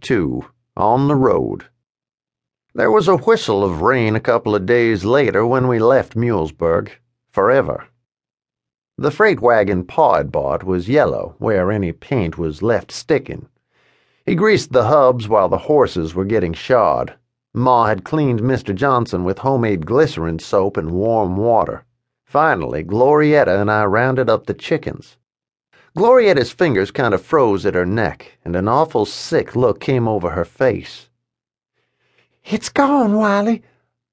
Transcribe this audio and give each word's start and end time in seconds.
2 0.00 0.44
On 0.76 1.08
the 1.08 1.14
Road. 1.14 1.66
There 2.74 2.90
was 2.90 3.06
a 3.06 3.16
whistle 3.16 3.62
of 3.62 3.82
rain 3.82 4.16
a 4.16 4.20
couple 4.20 4.54
of 4.54 4.64
days 4.64 5.04
later 5.04 5.46
when 5.46 5.68
we 5.68 5.78
left 5.78 6.16
Mulesburg. 6.16 6.90
Forever. 7.30 7.86
The 8.96 9.10
freight 9.10 9.40
wagon 9.40 9.84
Pa 9.84 10.16
had 10.16 10.32
bought 10.32 10.64
was 10.64 10.88
yellow 10.88 11.34
where 11.38 11.70
any 11.70 11.92
paint 11.92 12.38
was 12.38 12.62
left 12.62 12.92
sticking. 12.92 13.48
He 14.24 14.34
greased 14.34 14.72
the 14.72 14.84
hubs 14.84 15.28
while 15.28 15.48
the 15.48 15.66
horses 15.68 16.14
were 16.14 16.24
getting 16.24 16.54
shod. 16.54 17.14
Ma 17.52 17.86
had 17.86 18.04
cleaned 18.04 18.40
Mr. 18.40 18.74
Johnson 18.74 19.24
with 19.24 19.40
homemade 19.40 19.84
glycerin 19.84 20.38
soap 20.38 20.76
and 20.76 20.92
warm 20.92 21.36
water. 21.36 21.84
Finally, 22.24 22.84
Glorietta 22.84 23.60
and 23.60 23.70
I 23.70 23.84
rounded 23.84 24.30
up 24.30 24.46
the 24.46 24.54
chickens. 24.54 25.18
Glorietta's 25.96 26.52
fingers 26.52 26.92
kind 26.92 27.12
of 27.14 27.20
froze 27.20 27.66
at 27.66 27.74
her 27.74 27.84
neck, 27.84 28.38
and 28.44 28.54
an 28.54 28.68
awful 28.68 29.04
sick 29.04 29.56
look 29.56 29.80
came 29.80 30.06
over 30.06 30.30
her 30.30 30.44
face. 30.44 31.08
It's 32.44 32.68
gone, 32.68 33.14
Wiley. 33.14 33.62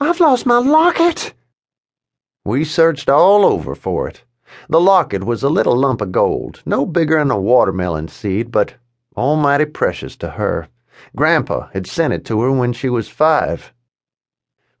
I've 0.00 0.18
lost 0.18 0.46
my 0.46 0.58
locket. 0.58 1.34
We 2.42 2.64
searched 2.64 3.10
all 3.10 3.44
over 3.44 3.74
for 3.74 4.08
it. 4.08 4.22
The 4.70 4.80
locket 4.80 5.24
was 5.24 5.42
a 5.42 5.50
little 5.50 5.76
lump 5.76 6.00
of 6.00 6.10
gold, 6.10 6.62
no 6.64 6.86
bigger 6.86 7.18
than 7.18 7.30
a 7.30 7.38
watermelon 7.38 8.08
seed, 8.08 8.50
but 8.50 8.74
almighty 9.14 9.66
precious 9.66 10.16
to 10.16 10.30
her. 10.30 10.68
Grandpa 11.14 11.68
had 11.74 11.86
sent 11.86 12.14
it 12.14 12.24
to 12.24 12.40
her 12.40 12.50
when 12.50 12.72
she 12.72 12.88
was 12.88 13.08
five. 13.08 13.74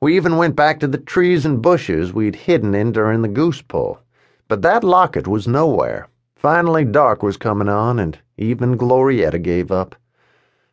We 0.00 0.16
even 0.16 0.38
went 0.38 0.56
back 0.56 0.80
to 0.80 0.86
the 0.86 0.96
trees 0.96 1.44
and 1.44 1.60
bushes 1.60 2.14
we'd 2.14 2.36
hidden 2.36 2.74
in 2.74 2.92
during 2.92 3.20
the 3.20 3.28
goose 3.28 3.60
pull, 3.60 4.00
but 4.48 4.62
that 4.62 4.82
locket 4.82 5.26
was 5.28 5.46
nowhere. 5.46 6.08
Finally, 6.38 6.84
dark 6.84 7.20
was 7.20 7.36
coming 7.36 7.68
on, 7.68 7.98
and 7.98 8.16
even 8.36 8.78
Glorietta 8.78 9.42
gave 9.42 9.72
up. 9.72 9.96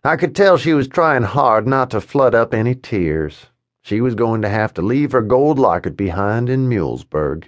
I 0.04 0.16
could 0.16 0.36
tell 0.36 0.58
she 0.58 0.76
was 0.76 0.88
trying 0.88 1.24
hard 1.24 1.68
not 1.68 1.90
to 1.90 2.02
flood 2.02 2.36
up 2.36 2.54
any 2.54 2.76
tears. 2.76 3.48
She 3.82 4.00
was 4.00 4.14
going 4.14 4.44
to 4.44 4.50
have 4.50 4.76
to 4.76 4.84
leave 4.84 5.12
her 5.12 5.24
gold 5.24 5.58
locket 5.58 5.98
behind 5.98 6.52
in 6.52 6.70
Mulesburg. 6.70 7.46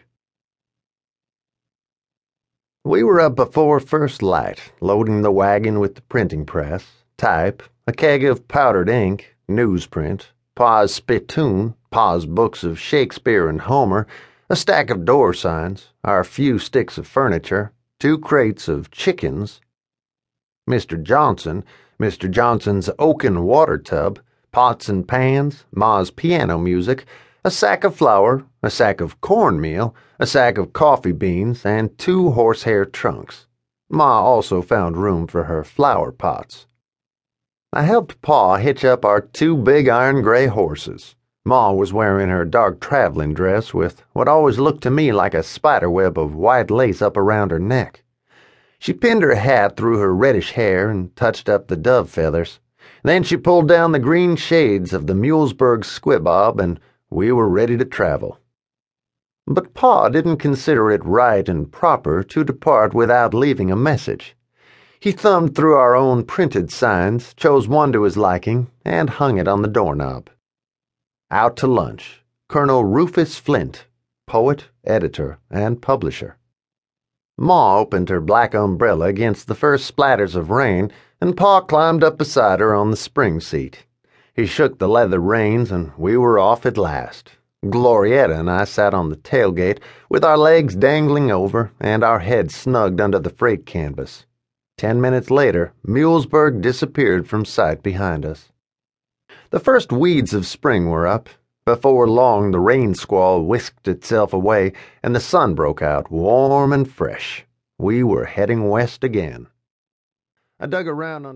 We 2.83 3.03
were 3.03 3.21
up 3.21 3.35
before 3.35 3.79
first 3.79 4.23
light, 4.23 4.71
loading 4.81 5.21
the 5.21 5.31
wagon 5.31 5.79
with 5.79 5.93
the 5.93 6.01
printing 6.01 6.43
press, 6.47 6.87
type, 7.17 7.61
a 7.85 7.91
keg 7.91 8.23
of 8.23 8.47
powdered 8.47 8.89
ink, 8.89 9.35
newsprint, 9.47 10.27
Pa's 10.55 10.91
spittoon, 10.91 11.75
Pa's 11.91 12.25
books 12.25 12.63
of 12.63 12.79
Shakespeare 12.79 13.47
and 13.47 13.61
Homer, 13.61 14.07
a 14.49 14.55
stack 14.55 14.89
of 14.89 15.05
door 15.05 15.35
signs, 15.35 15.89
our 16.03 16.23
few 16.23 16.57
sticks 16.57 16.97
of 16.97 17.05
furniture, 17.05 17.73
two 17.99 18.17
crates 18.17 18.67
of 18.67 18.91
chickens, 18.91 19.59
Mr. 20.69 21.01
Johnson, 21.01 21.63
Mr. 21.99 22.29
Johnson's 22.29 22.89
oaken 22.99 23.43
water 23.43 23.77
tub, 23.77 24.19
pots 24.51 24.87
and 24.87 25.07
pans, 25.07 25.65
Ma's 25.71 26.11
piano 26.11 26.57
music, 26.57 27.05
a 27.43 27.49
sack 27.49 27.83
of 27.83 27.95
flour, 27.95 28.43
a 28.61 28.69
sack 28.69 29.01
of 29.01 29.19
cornmeal, 29.21 29.95
a 30.19 30.27
sack 30.27 30.57
of 30.57 30.73
coffee 30.73 31.11
beans, 31.11 31.65
and 31.65 31.97
two 31.97 32.31
horsehair 32.31 32.85
trunks. 32.85 33.47
Ma 33.89 34.21
also 34.21 34.61
found 34.61 34.97
room 34.97 35.25
for 35.27 35.45
her 35.45 35.63
flower 35.63 36.11
pots. 36.11 36.67
I 37.73 37.83
helped 37.83 38.21
Pa 38.21 38.57
hitch 38.57 38.85
up 38.85 39.05
our 39.05 39.21
two 39.21 39.57
big 39.57 39.87
iron 39.87 40.21
gray 40.21 40.47
horses. 40.47 41.15
Ma 41.47 41.71
was 41.71 41.93
wearing 41.93 42.27
her 42.27 42.43
dark 42.43 42.81
traveling 42.81 43.33
dress 43.33 43.73
with 43.73 44.03
what 44.11 44.27
always 44.27 44.59
looked 44.59 44.83
to 44.83 44.91
me 44.91 45.13
like 45.13 45.33
a 45.33 45.41
spider 45.41 45.89
web 45.89 46.19
of 46.19 46.35
white 46.35 46.69
lace 46.69 47.01
up 47.01 47.15
around 47.15 47.51
her 47.51 47.59
neck. 47.59 48.03
She 48.79 48.91
pinned 48.91 49.23
her 49.23 49.33
hat 49.33 49.77
through 49.77 49.99
her 49.99 50.13
reddish 50.13 50.51
hair 50.51 50.89
and 50.89 51.15
touched 51.15 51.47
up 51.47 51.69
the 51.69 51.77
dove 51.77 52.09
feathers. 52.09 52.59
Then 53.01 53.23
she 53.23 53.37
pulled 53.37 53.69
down 53.69 53.93
the 53.93 53.97
green 53.97 54.35
shades 54.35 54.91
of 54.91 55.07
the 55.07 55.13
Mulesburg 55.13 55.85
squibob, 55.85 56.59
and 56.59 56.81
we 57.09 57.31
were 57.31 57.47
ready 57.47 57.77
to 57.77 57.85
travel. 57.85 58.39
But 59.47 59.73
Pa 59.73 60.09
didn't 60.09 60.37
consider 60.39 60.91
it 60.91 61.05
right 61.05 61.47
and 61.47 61.71
proper 61.71 62.23
to 62.23 62.43
depart 62.43 62.93
without 62.93 63.33
leaving 63.33 63.71
a 63.71 63.75
message. 63.77 64.35
He 64.99 65.13
thumbed 65.13 65.55
through 65.55 65.75
our 65.75 65.95
own 65.95 66.25
printed 66.25 66.71
signs, 66.71 67.33
chose 67.35 67.69
one 67.69 67.93
to 67.93 68.03
his 68.03 68.17
liking, 68.17 68.67
and 68.83 69.09
hung 69.09 69.37
it 69.37 69.47
on 69.47 69.61
the 69.61 69.69
doorknob. 69.69 70.29
Out 71.29 71.57
to 71.57 71.67
lunch, 71.67 72.23
Colonel 72.47 72.85
Rufus 72.85 73.37
Flint, 73.37 73.85
poet, 74.27 74.69
editor, 74.85 75.39
and 75.51 75.81
publisher. 75.81 76.37
Ma 77.37 77.77
opened 77.77 78.07
her 78.07 78.21
black 78.21 78.53
umbrella 78.53 79.07
against 79.07 79.47
the 79.47 79.53
first 79.53 79.93
splatters 79.93 80.37
of 80.37 80.51
rain, 80.51 80.89
and 81.19 81.35
Pa 81.35 81.59
climbed 81.59 82.01
up 82.01 82.17
beside 82.17 82.61
her 82.61 82.73
on 82.73 82.91
the 82.91 82.95
spring 82.95 83.41
seat. 83.41 83.85
He 84.33 84.45
shook 84.45 84.79
the 84.79 84.87
leather 84.87 85.19
reins, 85.19 85.69
and 85.69 85.91
we 85.97 86.15
were 86.15 86.39
off 86.39 86.65
at 86.65 86.77
last. 86.77 87.31
Glorietta 87.65 88.39
and 88.39 88.49
I 88.49 88.63
sat 88.63 88.93
on 88.93 89.09
the 89.09 89.17
tailgate, 89.17 89.79
with 90.07 90.23
our 90.23 90.37
legs 90.37 90.75
dangling 90.77 91.29
over 91.29 91.71
and 91.77 92.05
our 92.05 92.19
heads 92.19 92.55
snugged 92.55 93.01
under 93.01 93.19
the 93.19 93.31
freight 93.31 93.65
canvas. 93.65 94.25
Ten 94.77 95.01
minutes 95.01 95.29
later, 95.29 95.73
Mulesburg 95.85 96.61
disappeared 96.61 97.27
from 97.27 97.43
sight 97.43 97.83
behind 97.83 98.25
us. 98.25 98.53
The 99.49 99.59
first 99.59 99.91
weeds 99.91 100.33
of 100.33 100.47
spring 100.47 100.89
were 100.89 101.05
up. 101.05 101.29
Before 101.65 102.07
long, 102.07 102.51
the 102.51 102.59
rain 102.59 102.95
squall 102.95 103.43
whisked 103.43 103.87
itself 103.87 104.33
away, 104.33 104.71
and 105.03 105.13
the 105.13 105.19
sun 105.19 105.53
broke 105.53 105.81
out, 105.81 106.09
warm 106.09 106.71
and 106.73 106.89
fresh. 106.89 107.45
We 107.77 108.03
were 108.03 108.25
heading 108.25 108.69
west 108.69 109.03
again. 109.03 109.47
I 110.59 110.65
dug 110.65 110.87
around 110.87 111.25
under 111.25 111.35